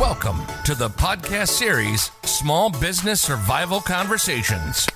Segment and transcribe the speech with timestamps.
[0.00, 4.86] Welcome to the podcast series Small Business Survival Conversations.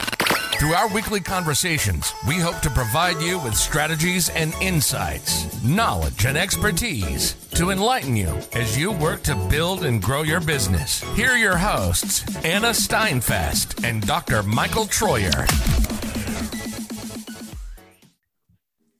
[0.59, 6.39] Through our weekly conversations, we hope to provide you with strategies and insights, knowledge and
[6.39, 11.03] expertise to enlighten you as you work to build and grow your business.
[11.15, 14.43] Here are your hosts, Anna Steinfest and Dr.
[14.43, 15.45] Michael Troyer.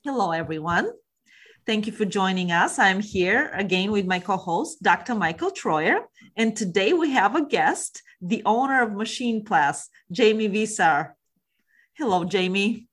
[0.05, 0.91] Hello, everyone.
[1.67, 2.79] Thank you for joining us.
[2.79, 5.15] I'm here again with my co host, Dr.
[5.15, 6.01] Michael Troyer.
[6.37, 11.13] And today we have a guest, the owner of Machine Plus, Jamie Visar.
[11.95, 12.87] Hello, Jamie.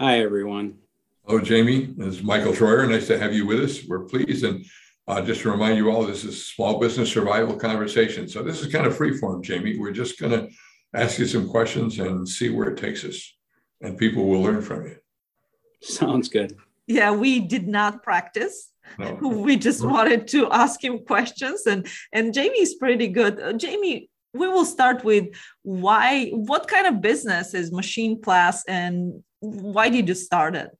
[0.00, 0.78] Hi, everyone.
[1.24, 1.94] Hello, Jamie.
[1.96, 2.88] This is Michael Troyer.
[2.88, 3.86] Nice to have you with us.
[3.86, 4.44] We're pleased.
[4.44, 4.64] And
[5.06, 8.28] uh, just to remind you all, this is Small Business Survival Conversation.
[8.28, 9.78] So this is kind of free form, Jamie.
[9.78, 10.48] We're just going to
[10.94, 13.36] ask you some questions and see where it takes us.
[13.82, 14.96] And people will learn from you.
[15.80, 16.56] Sounds good
[16.86, 18.70] yeah we did not practice.
[18.98, 19.14] No.
[19.22, 23.40] we just wanted to ask him questions and and jamie is pretty good.
[23.40, 25.26] Uh, jamie we will start with
[25.62, 30.70] why what kind of business is machine plus and why did you start it?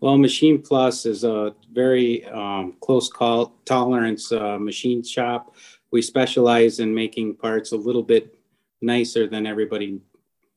[0.00, 5.54] Well machine plus is a very um, close call tolerance uh, machine shop.
[5.90, 8.34] We specialize in making parts a little bit
[8.80, 10.00] nicer than everybody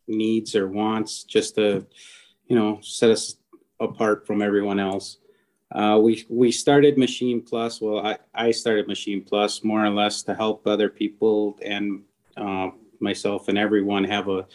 [0.08, 1.86] needs or wants just to
[2.48, 3.36] you know set us
[3.80, 5.18] apart from everyone else.
[5.72, 7.82] Uh, we we started Machine Plus.
[7.82, 12.04] Well, I, I started Machine Plus more or less to help other people and
[12.38, 14.46] uh, myself and everyone have a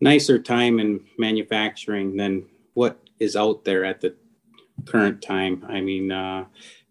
[0.00, 4.14] nicer time in manufacturing than what is out there at the
[4.86, 5.64] current time.
[5.68, 6.46] I mean, uh,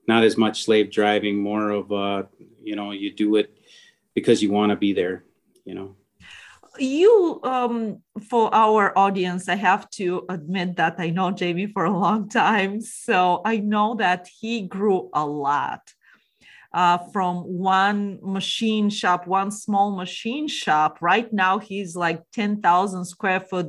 [0.08, 2.28] not as much slave driving, more of
[2.64, 3.58] you know you do it
[4.14, 5.24] because you want to be there.
[5.66, 5.96] You know
[6.80, 11.98] you um, for our audience i have to admit that i know jamie for a
[11.98, 15.82] long time so i know that he grew a lot
[16.74, 20.98] uh, from one machine shop one small machine shop.
[21.02, 23.68] Right now he's like 10000 square foot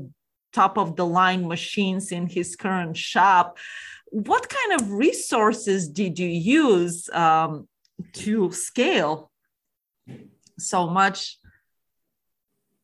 [0.52, 3.58] top of the line machines in his current shop.
[4.07, 7.68] What kind of resources did you use um,
[8.14, 9.30] to scale
[10.58, 11.39] so much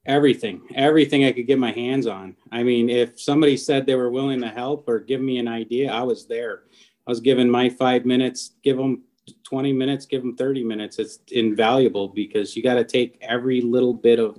[0.06, 2.36] everything everything i could get my hands on.
[2.50, 5.92] I mean if somebody said they were willing to help or give me an idea
[5.92, 6.62] i was there.
[7.06, 9.02] I was given my five minutes give them
[9.44, 10.98] 20 minutes give them 30 minutes.
[10.98, 14.38] It's invaluable because you got to take every little bit of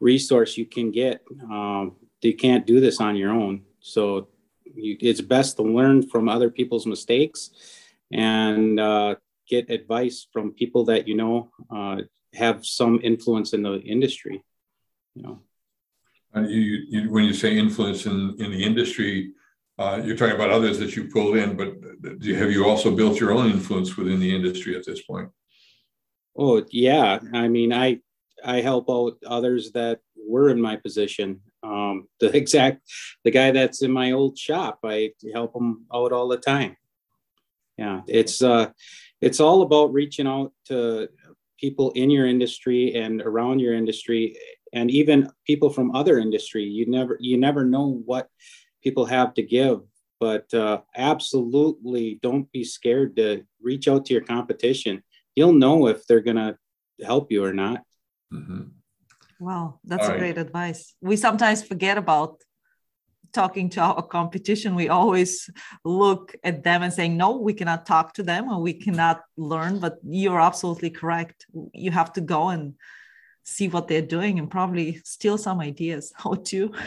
[0.00, 1.22] resource you can get.
[1.44, 3.62] Um, you can't do this on your own.
[3.80, 4.28] So
[4.74, 7.50] you, it's best to learn from other people's mistakes
[8.12, 9.16] and uh,
[9.48, 12.02] get advice from people that you know uh,
[12.34, 14.42] have some influence in the industry
[15.18, 15.40] you know.
[16.34, 19.32] You, you, when you say influence in, in the industry,
[19.78, 21.74] uh, you're talking about others that you pulled in, but
[22.22, 25.30] you, have you also built your own influence within the industry at this point?
[26.36, 28.00] Oh yeah, I mean, I
[28.44, 31.40] I help out others that were in my position.
[31.62, 32.82] Um, the exact
[33.24, 36.76] the guy that's in my old shop, I help him out all the time.
[37.76, 38.70] Yeah, it's uh,
[39.20, 41.08] it's all about reaching out to
[41.58, 44.36] people in your industry and around your industry
[44.72, 48.28] and even people from other industry you never you never know what
[48.82, 49.80] people have to give
[50.20, 55.02] but uh, absolutely don't be scared to reach out to your competition.
[55.36, 56.56] You'll know if they're going to
[57.04, 57.82] help you or not.
[58.32, 58.64] Mm-hmm.
[59.38, 60.18] wow that's All a right.
[60.18, 60.94] great advice.
[61.00, 62.42] We sometimes forget about
[63.32, 64.74] talking to our competition.
[64.74, 65.48] We always
[65.84, 69.78] look at them and saying no we cannot talk to them or we cannot learn
[69.78, 71.46] but you're absolutely correct.
[71.72, 72.74] You have to go and
[73.44, 76.12] see what they're doing and probably steal some ideas.
[76.16, 76.72] How to?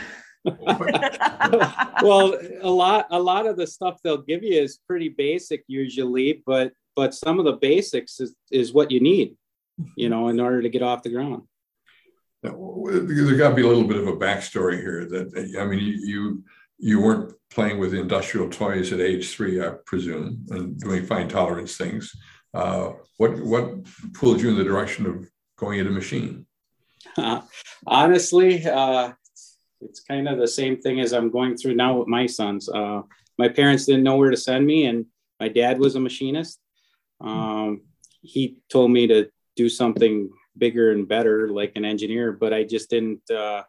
[2.04, 6.42] Well a lot a lot of the stuff they'll give you is pretty basic usually
[6.48, 9.38] but but some of the basics is, is what you need
[9.96, 11.44] you know in order to get off the ground.
[12.44, 16.44] There's got to be a little bit of a backstory here that i mean you
[16.80, 21.78] you weren't playing with industrial toys at age three i presume and doing fine tolerance
[21.78, 22.16] things.
[22.54, 26.46] Uh, what what pulled you in the direction of going into machine
[27.88, 29.12] honestly, uh,
[29.82, 32.70] it's kind of the same thing as I'm going through now with my sons.
[32.70, 33.02] Uh,
[33.38, 35.06] my parents didn't know where to send me, and
[35.40, 36.60] my dad was a machinist.
[37.20, 37.82] Um,
[38.22, 42.90] he told me to do something bigger and better, like an engineer, but I just
[42.90, 43.64] didn't uh,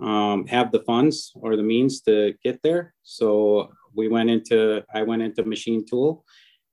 [0.00, 2.94] um, have the funds or the means to get there.
[3.02, 6.24] So we went into, I went into machine tool,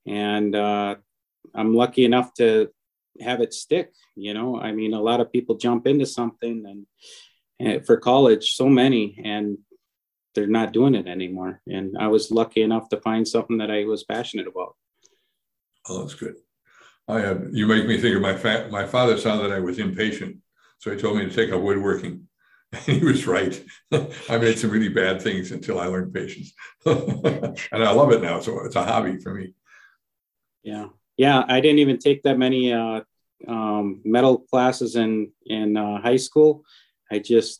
[0.05, 0.95] and uh,
[1.55, 2.69] I'm lucky enough to
[3.21, 6.85] have it stick you know i mean a lot of people jump into something and,
[7.59, 9.57] and for college so many and
[10.35, 13.83] they're not doing it anymore and i was lucky enough to find something that i
[13.85, 14.75] was passionate about
[15.89, 16.35] oh that's good
[17.07, 19.79] I have, you make me think of my fa- my father saw that I was
[19.79, 20.37] impatient,
[20.77, 22.27] so he told me to take up woodworking.
[22.73, 23.63] And he was right.
[23.91, 26.53] I made some really bad things until I learned patience,
[26.87, 28.39] and I love it now.
[28.39, 29.53] So it's a hobby for me.
[30.63, 30.87] Yeah,
[31.17, 31.43] yeah.
[31.47, 33.01] I didn't even take that many uh,
[33.47, 36.63] um, metal classes in in uh, high school.
[37.11, 37.59] I just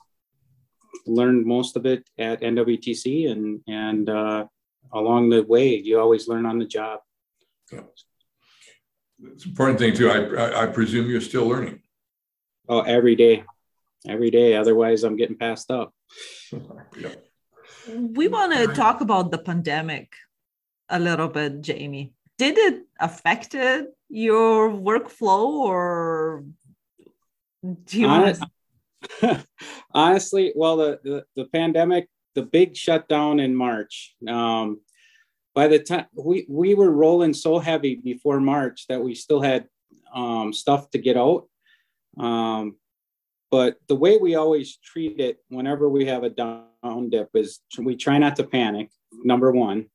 [1.06, 4.46] learned most of it at NWTC, and and uh,
[4.94, 7.00] along the way, you always learn on the job.
[7.72, 7.82] Yeah.
[9.32, 10.10] It's an important thing too.
[10.10, 11.82] I, I, I presume you're still learning.
[12.68, 13.44] Oh, every day,
[14.08, 14.56] every day.
[14.56, 15.94] Otherwise, I'm getting passed up.
[16.98, 17.16] yeah.
[17.88, 20.14] We want to talk about the pandemic
[20.90, 22.14] a little bit, Jamie.
[22.38, 23.54] Did it affect
[24.10, 26.44] your workflow, or
[27.86, 28.08] do you?
[28.08, 28.44] Honest,
[29.92, 34.16] honestly, well, the, the the pandemic, the big shutdown in March.
[34.28, 34.82] Um,
[35.54, 39.68] by the time we we were rolling so heavy before March that we still had
[40.14, 41.48] um, stuff to get out.
[42.18, 42.78] Um,
[43.52, 47.96] but the way we always treat it whenever we have a down dip is we
[47.96, 48.90] try not to panic.
[49.12, 49.90] Number one.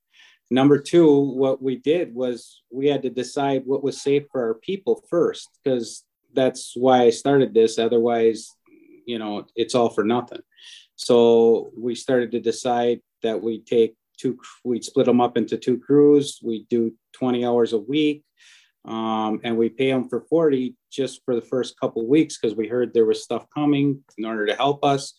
[0.51, 4.55] Number two, what we did was we had to decide what was safe for our
[4.55, 6.05] people first, because
[6.35, 7.79] that's why I started this.
[7.79, 8.51] Otherwise,
[9.07, 10.41] you know, it's all for nothing.
[10.97, 15.79] So we started to decide that we take two, we'd split them up into two
[15.79, 16.41] crews.
[16.43, 18.25] We do 20 hours a week.
[18.85, 22.69] Um, and we pay them for 40 just for the first couple weeks because we
[22.69, 25.15] heard there was stuff coming in order to help us.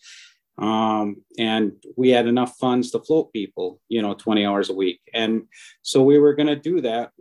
[0.59, 4.99] Um, and we had enough funds to float people, you know, 20 hours a week.
[5.13, 5.43] And
[5.81, 7.11] so we were going to do that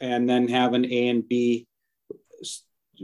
[0.00, 1.66] and then have an A and B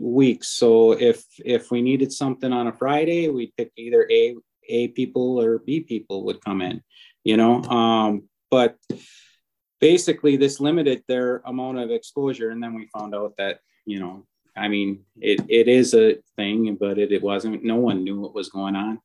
[0.01, 0.49] weeks.
[0.49, 4.37] So if if we needed something on a Friday, we'd pick either A
[4.69, 6.83] A people or B people would come in
[7.25, 8.77] you know um, but
[9.81, 14.27] basically this limited their amount of exposure and then we found out that you know
[14.57, 18.35] i mean it, it is a thing but it, it wasn't no one knew what
[18.35, 18.99] was going on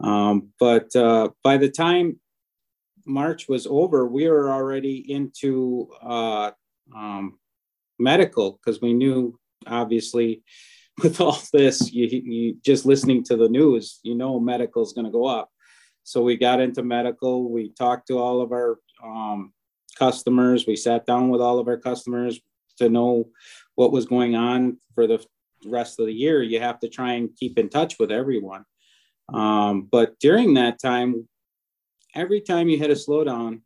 [0.00, 2.18] um, but uh, by the time
[3.06, 6.50] march was over we were already into uh,
[6.94, 7.38] um,
[7.98, 10.42] medical because we knew obviously
[11.02, 15.04] with all this you, you just listening to the news you know medical is going
[15.04, 15.50] to go up
[16.06, 17.50] so we got into medical.
[17.50, 19.52] We talked to all of our um,
[19.98, 20.64] customers.
[20.64, 22.38] We sat down with all of our customers
[22.78, 23.30] to know
[23.74, 25.24] what was going on for the
[25.66, 26.44] rest of the year.
[26.44, 28.64] You have to try and keep in touch with everyone.
[29.32, 31.28] Um, but during that time,
[32.14, 33.60] every time you hit a slowdown,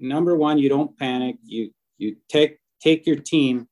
[0.00, 1.36] number one, you don't panic.
[1.44, 3.68] You you take take your team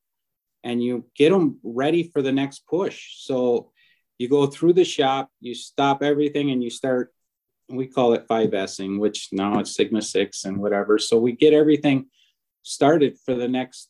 [0.63, 3.17] and you get them ready for the next push.
[3.19, 3.71] So
[4.19, 7.13] you go through the shop, you stop everything, and you start
[7.69, 10.99] we call it 5Sing, which now it's Sigma 6 and whatever.
[10.99, 12.07] So we get everything
[12.63, 13.89] started for the next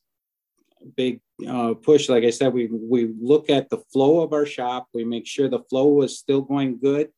[0.97, 2.09] big uh, push.
[2.09, 4.89] Like I said, we, we look at the flow of our shop.
[4.95, 7.11] We make sure the flow was still going good.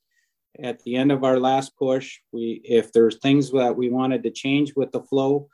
[0.59, 4.31] At the end of our last push, we if there's things that we wanted to
[4.31, 5.49] change with the flow,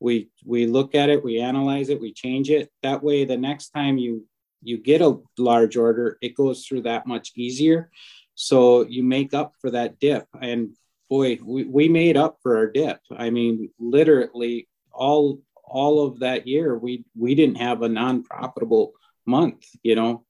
[0.00, 2.70] we we look at it, we analyze it, we change it.
[2.82, 4.26] That way, the next time you
[4.62, 7.90] you get a large order, it goes through that much easier.
[8.34, 10.26] So you make up for that dip.
[10.40, 10.70] And
[11.08, 13.00] boy, we, we made up for our dip.
[13.16, 18.92] I mean, literally all all of that year we we didn't have a non-profitable
[19.26, 20.24] month, you know,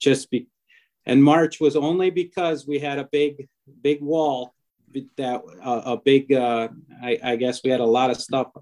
[0.00, 0.48] just be
[1.06, 3.48] and March was only because we had a big
[3.82, 4.54] big wall
[5.16, 6.68] that uh, a big uh,
[7.02, 8.52] I, I, guess we had a lot of stuff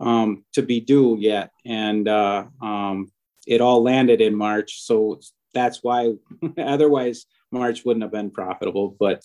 [0.00, 3.12] um, to be due yet and uh, um,
[3.46, 5.20] it all landed in March so
[5.54, 6.14] that's why
[6.58, 8.96] otherwise March wouldn't have been profitable.
[8.98, 9.24] But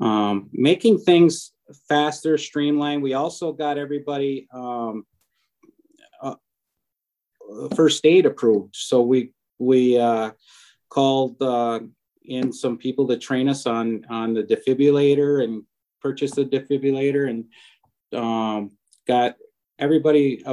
[0.00, 1.52] um, making things
[1.88, 3.02] faster, streamlined.
[3.02, 5.04] We also got everybody um,
[7.74, 8.74] first aid approved.
[8.76, 10.32] So we we uh,
[10.88, 11.80] called uh,
[12.24, 15.64] in some people to train us on on the defibrillator and
[16.00, 18.70] purchased the defibrillator and um,
[19.06, 19.36] got
[19.78, 20.44] everybody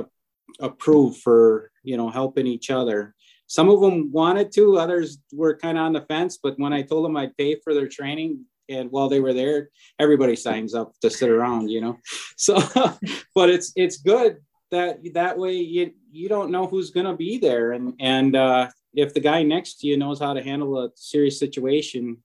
[0.59, 3.15] approved for you know helping each other
[3.47, 6.37] some of them wanted to, others were kind of on the fence.
[6.41, 9.69] But when I told them I'd pay for their training, and while they were there,
[9.99, 11.97] everybody signs up to sit around, you know.
[12.37, 12.55] So,
[13.35, 14.37] but it's it's good
[14.72, 18.69] that that way you you don't know who's going to be there, and and uh,
[18.93, 22.17] if the guy next to you knows how to handle a serious situation,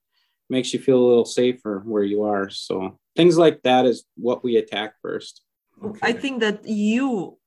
[0.49, 2.50] makes you feel a little safer where you are.
[2.50, 5.42] So things like that is what we attack first.
[5.82, 6.00] Okay.
[6.02, 7.38] I think that you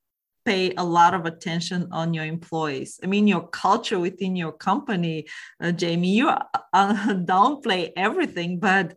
[0.44, 3.00] pay a lot of attention on your employees.
[3.02, 5.26] I mean, your culture within your company,
[5.62, 8.96] uh, Jamie, you uh, downplay everything, but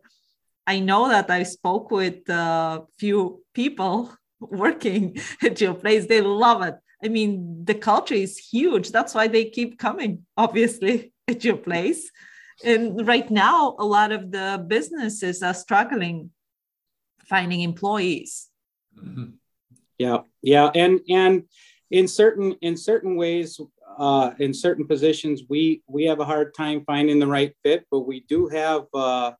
[0.66, 6.06] I know that I spoke with a few people working at your place.
[6.06, 6.76] They love it.
[7.02, 8.90] I mean, the culture is huge.
[8.90, 12.10] That's why they keep coming, obviously, at your place.
[12.64, 16.30] And right now, a lot of the businesses are struggling
[17.28, 18.48] finding employees.
[18.98, 19.30] Mm-hmm.
[19.98, 21.42] Yeah, yeah, and and
[21.90, 23.60] in certain in certain ways,
[23.98, 28.00] uh, in certain positions, we we have a hard time finding the right fit, but
[28.00, 29.32] we do have uh,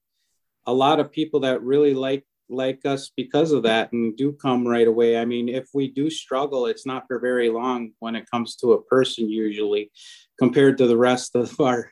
[0.66, 4.66] a lot of people that really like like us because of that and do come
[4.66, 5.18] right away.
[5.18, 8.72] I mean, if we do struggle, it's not for very long when it comes to
[8.72, 9.90] a person usually
[10.38, 11.90] compared to the rest of our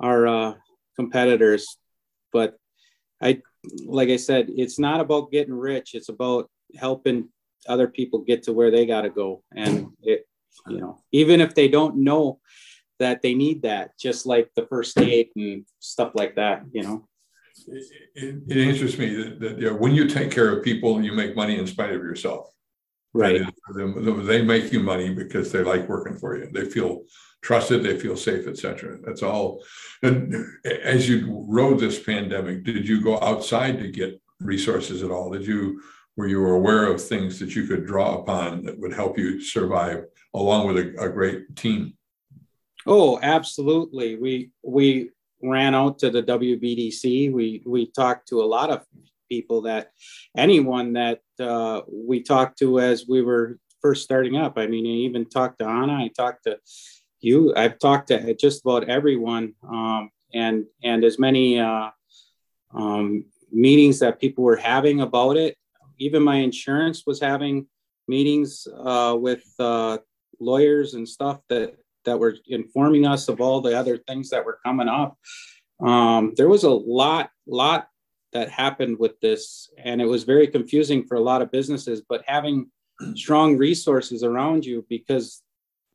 [0.00, 0.54] our uh,
[0.96, 1.78] competitors.
[2.32, 2.56] But
[3.22, 3.42] I
[3.84, 7.28] like I said, it's not about getting rich, it's about helping
[7.66, 10.26] other people get to where they got to go and it
[10.68, 12.38] you know even if they don't know
[12.98, 17.06] that they need that just like the first aid and stuff like that you know
[17.66, 21.12] it, it, interests me that, that you know, when you take care of people, you
[21.12, 22.50] make money in spite of yourself.
[23.14, 23.42] Right.
[23.74, 26.50] They make you money because they like working for you.
[26.52, 27.02] They feel
[27.42, 28.98] trusted, they feel safe, etc.
[29.02, 29.62] That's all.
[30.02, 30.34] And
[30.64, 35.30] as you rode this pandemic, did you go outside to get resources at all?
[35.30, 35.82] Did you
[36.16, 40.04] were you aware of things that you could draw upon that would help you survive
[40.34, 41.94] along with a, a great team?
[42.86, 44.16] Oh, absolutely.
[44.16, 45.10] We we
[45.42, 47.32] ran out to the WBDC.
[47.32, 48.84] We we talked to a lot of
[49.28, 49.92] people that
[50.36, 54.54] anyone that uh, we talked to as we were first starting up.
[54.56, 55.94] I mean, I even talked to Anna.
[55.94, 56.58] I talked to
[57.20, 57.54] you.
[57.56, 61.90] I've talked to just about everyone, um, and and as many uh,
[62.74, 65.56] um, meetings that people were having about it.
[65.98, 67.66] Even my insurance was having
[68.06, 69.98] meetings uh, with uh,
[70.40, 71.74] lawyers and stuff that
[72.04, 75.18] that were informing us of all the other things that were coming up.
[75.80, 77.88] Um, there was a lot, lot
[78.32, 82.02] that happened with this, and it was very confusing for a lot of businesses.
[82.08, 82.70] But having
[83.14, 85.42] strong resources around you because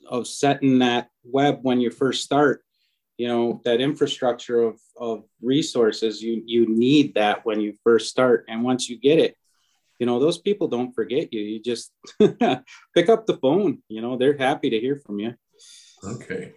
[0.07, 2.63] of setting that web when you first start,
[3.17, 8.45] you know, that infrastructure of, of resources, you you need that when you first start,
[8.47, 9.35] and once you get it,
[9.99, 14.17] you know those people don't forget you you just pick up the phone you know
[14.17, 15.33] they're happy to hear from you
[16.03, 16.53] Okay.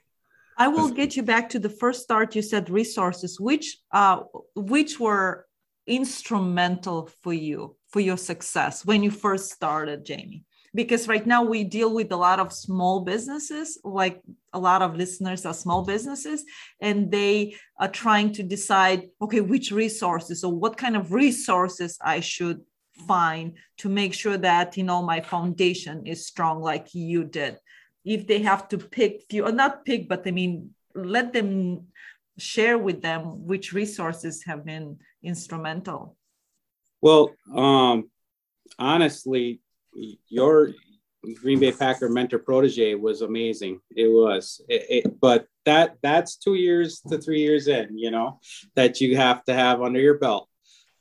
[0.59, 2.35] I will get you back to the first start.
[2.35, 4.21] You said resources, which uh,
[4.55, 5.47] which were
[5.87, 10.45] instrumental for you for your success when you first started, Jamie.
[10.75, 14.21] Because right now we deal with a lot of small businesses, like
[14.53, 16.45] a lot of listeners are small businesses,
[16.81, 22.21] and they are trying to decide, okay, which resources or what kind of resources I
[22.21, 22.61] should
[23.07, 27.59] find to make sure that you know my foundation is strong, like you did
[28.07, 31.87] if they have to pick few or not pick but i mean let them
[32.39, 36.17] share with them which resources have been instrumental.
[37.01, 38.11] Well um
[38.79, 39.61] honestly
[40.29, 40.73] your
[41.41, 43.81] green bay packer mentor protege was amazing.
[43.91, 48.41] It was it, it, but that that's two years to three years in you know
[48.75, 50.49] that you have to have under your belt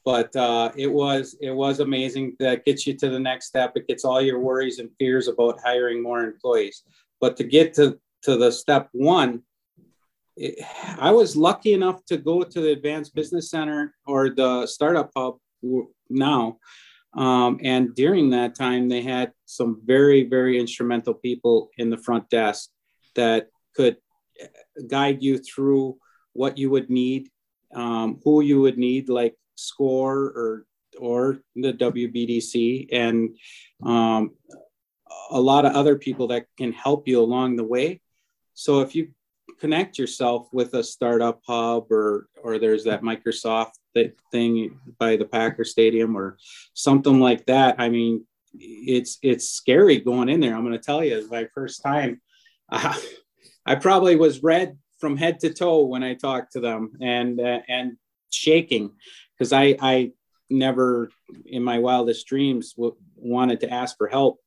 [0.05, 2.35] but uh, it was it was amazing.
[2.39, 3.73] That gets you to the next step.
[3.75, 6.83] It gets all your worries and fears about hiring more employees.
[7.19, 9.43] But to get to to the step one
[10.35, 10.55] it,
[10.97, 15.37] i was lucky enough to go to the advanced business center or the startup hub
[16.09, 16.57] now.
[17.15, 22.29] Um, and during that time they had some very very instrumental people in the front
[22.29, 22.69] desk
[23.15, 23.97] that could
[24.87, 25.97] guide you through
[26.33, 27.29] what you would need
[27.73, 30.65] um, who you would need like score or
[30.99, 33.35] or the WBDC and
[33.83, 34.31] um,
[35.29, 38.01] a lot of other people that can help you along the way.
[38.53, 39.09] So if you
[39.59, 43.73] connect yourself with a startup hub or or there's that Microsoft
[44.31, 46.37] thing by the Packer Stadium or
[46.73, 50.55] something like that, I mean, it's it's scary going in there.
[50.55, 52.21] I'm going to tell you, my first time,
[52.69, 52.97] uh,
[53.65, 57.59] I probably was red from head to toe when I talked to them and uh,
[57.67, 57.97] and
[58.31, 58.91] shaking
[59.37, 60.11] because I I
[60.49, 61.09] never
[61.45, 64.39] in my wildest dreams w- wanted to ask for help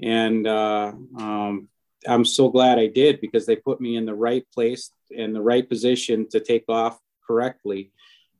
[0.00, 1.68] and uh, um,
[2.06, 5.40] I'm so glad I did because they put me in the right place in the
[5.40, 7.92] right position to take off correctly,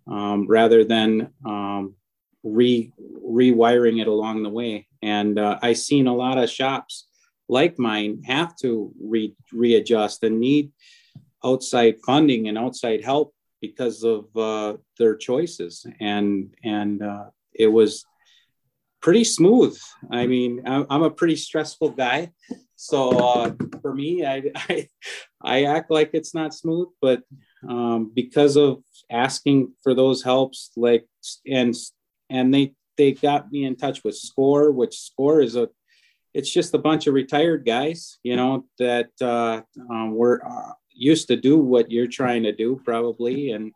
[0.06, 1.94] um, rather than um,
[2.42, 2.92] re
[3.24, 4.86] rewiring it along the way.
[5.02, 7.06] And uh, I seen a lot of shops
[7.48, 10.72] like mine have to re- readjust and need
[11.44, 13.34] outside funding and outside help
[13.66, 15.87] because of uh, their choices.
[16.00, 18.04] And and uh, it was
[19.00, 19.78] pretty smooth.
[20.11, 22.33] I mean, I'm a pretty stressful guy,
[22.76, 23.52] so uh,
[23.83, 24.88] for me, I, I,
[25.42, 27.23] I act like it's not smooth, but
[27.68, 31.06] um, because of asking for those helps, like
[31.47, 31.75] and
[32.30, 35.68] and they they got me in touch with Score, which Score is a
[36.35, 41.28] it's just a bunch of retired guys, you know, that uh, um, were uh, used
[41.28, 43.72] to do what you're trying to do, probably, and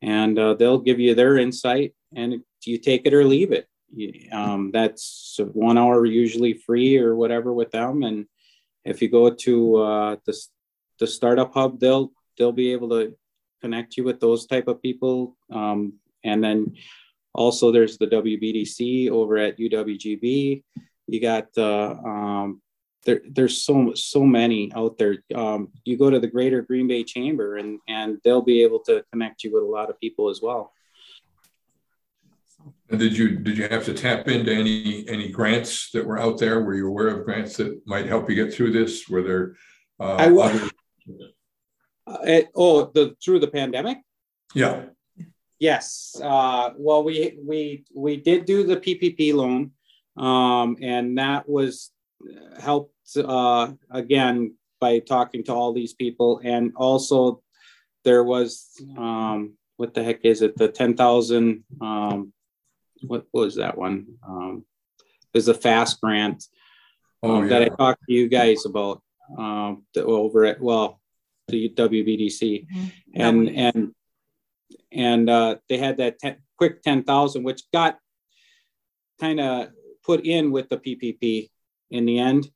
[0.00, 3.68] and uh, they'll give you their insight, and you take it or leave it.
[4.32, 8.26] Um, that's one hour usually free or whatever with them, and
[8.84, 10.34] if you go to uh, the
[10.98, 13.16] the startup hub, they'll they'll be able to
[13.60, 16.74] connect you with those type of people, um, and then
[17.34, 20.62] also there's the WBDC over at UWGB
[21.12, 22.62] you got uh, um,
[23.04, 25.16] there, there's so so many out there.
[25.34, 29.04] Um, you go to the Greater Green Bay Chamber, and and they'll be able to
[29.12, 30.72] connect you with a lot of people as well.
[32.90, 36.38] And did you did you have to tap into any any grants that were out
[36.38, 36.60] there?
[36.60, 39.08] Were you aware of grants that might help you get through this?
[39.08, 39.56] Were there?
[39.98, 40.70] Uh, I was.
[41.08, 41.28] Other...
[42.06, 43.98] Uh, oh, the through the pandemic.
[44.54, 44.86] Yeah.
[45.58, 46.20] Yes.
[46.22, 49.72] Uh, well, we we we did do the PPP loan
[50.16, 51.90] um, and that was
[52.60, 56.40] helped uh, again by talking to all these people.
[56.42, 57.42] And also,
[58.04, 60.56] there was um, what the heck is it?
[60.56, 62.32] The 10,000, um,
[63.02, 64.06] what was that one?
[64.26, 64.64] Um,
[65.32, 66.44] there's a FAST grant
[67.22, 67.48] oh, um, yeah.
[67.48, 69.02] that I talked to you guys about
[69.38, 71.00] um, over at, well,
[71.48, 72.66] the WBDC.
[72.66, 72.86] Mm-hmm.
[73.14, 73.94] And, and,
[74.92, 77.98] and uh, they had that ten, quick 10,000, which got
[79.20, 79.68] kind of
[80.04, 81.50] put in with the PPP
[81.92, 82.48] in the end.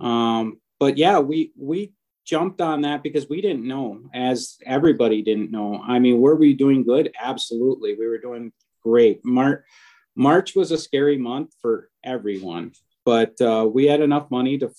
[0.00, 1.92] Um, but yeah, we we
[2.24, 5.82] jumped on that because we didn't know, as everybody didn't know.
[5.84, 7.12] I mean, were we doing good?
[7.20, 9.24] Absolutely, we were doing great.
[9.24, 9.64] March
[10.14, 12.72] March was a scary month for everyone,
[13.04, 14.70] but uh, we had enough money to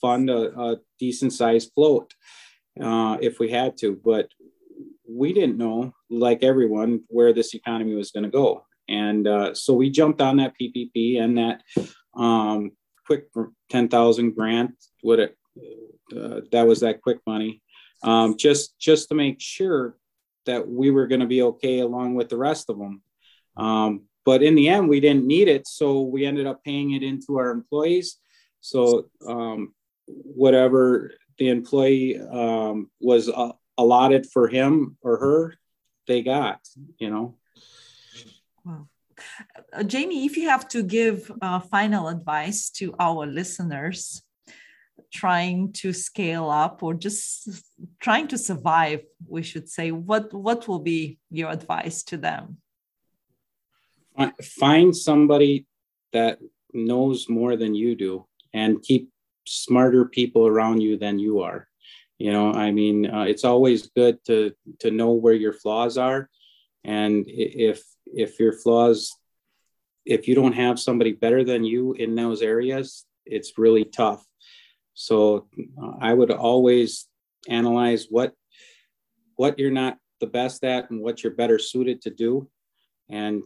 [0.00, 2.14] fund a, a decent sized float
[2.80, 4.00] uh, if we had to.
[4.02, 4.28] But
[5.08, 8.64] we didn't know, like everyone, where this economy was going to go.
[8.88, 11.62] And uh, so we jumped on that PPP and that
[12.14, 12.72] um,
[13.10, 13.26] quick
[13.70, 14.72] 10,000 grant.
[15.02, 15.36] What it,
[16.16, 17.60] uh, that was that quick money,
[18.04, 19.96] um, just just to make sure
[20.46, 23.02] that we were going to be okay along with the rest of them.
[23.56, 27.02] Um, but in the end, we didn't need it, so we ended up paying it
[27.02, 28.18] into our employees.
[28.60, 29.74] So um,
[30.06, 35.54] whatever the employee um, was uh, allotted for him or her,
[36.06, 36.60] they got.
[36.98, 37.36] You know.
[38.64, 38.88] Wow.
[39.72, 44.22] Uh, Jamie, if you have to give uh, final advice to our listeners
[45.12, 47.48] trying to scale up or just
[48.00, 52.58] trying to survive, we should say, what, what will be your advice to them?
[54.42, 55.66] Find somebody
[56.12, 56.38] that
[56.72, 59.10] knows more than you do and keep
[59.46, 61.66] smarter people around you than you are.
[62.18, 66.28] You know, I mean, uh, it's always good to to know where your flaws are,
[66.84, 69.16] and if if your flaws
[70.10, 74.24] if you don't have somebody better than you in those areas it's really tough.
[74.94, 75.46] So
[75.82, 77.06] uh, i would always
[77.48, 78.34] analyze what
[79.36, 82.50] what you're not the best at and what you're better suited to do.
[83.08, 83.42] And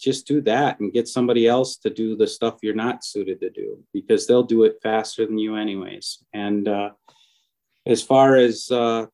[0.00, 3.50] just do that and get somebody else to do the stuff you're not suited to
[3.50, 6.24] do because they'll do it faster than you anyways.
[6.32, 6.90] And uh,
[7.86, 9.06] as far as uh,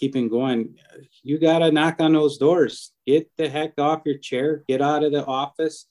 [0.00, 0.76] keeping going,
[1.22, 2.92] you got to knock on those doors.
[3.06, 4.64] Get the heck off your chair.
[4.66, 5.86] Get out of the office.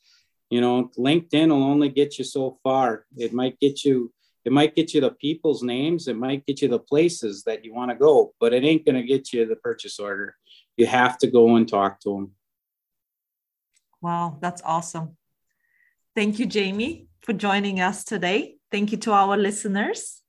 [0.50, 3.06] You know, LinkedIn will only get you so far.
[3.16, 4.12] It might get you.
[4.46, 6.08] It might get you the people's names.
[6.08, 8.96] It might get you the places that you want to go, but it ain't going
[8.96, 10.36] to get you the purchase order.
[10.76, 12.32] You have to go and talk to them.
[14.02, 15.18] Wow, that's awesome.
[16.16, 18.56] Thank you, Jamie, for joining us today.
[18.72, 20.22] Thank you to our listeners.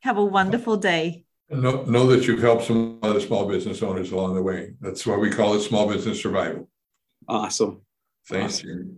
[0.00, 1.26] Have a wonderful day.
[1.50, 4.74] Know, know that you've helped some other small business owners along the way.
[4.80, 6.68] That's why we call it small business survival.
[7.26, 7.80] Awesome.
[8.28, 8.68] Thank awesome.
[8.68, 8.96] you.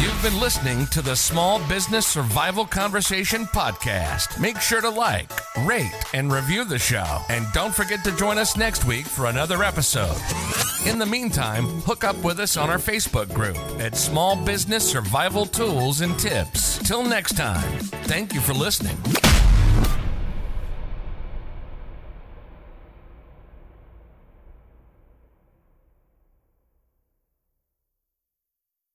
[0.00, 4.40] You've been listening to the Small Business Survival Conversation podcast.
[4.40, 5.30] Make sure to like,
[5.66, 7.20] rate, and review the show.
[7.28, 10.16] And don't forget to join us next week for another episode.
[10.86, 15.44] In the meantime, hook up with us on our Facebook group at Small Business Survival
[15.44, 16.78] Tools and Tips.
[16.78, 18.96] Till next time, thank you for listening.